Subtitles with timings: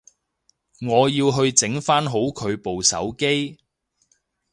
[0.83, 3.59] 我要去整返好佢部手機